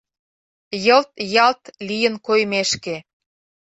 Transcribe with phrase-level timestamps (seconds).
[0.85, 2.95] Йылт-йалт лийын коймешке.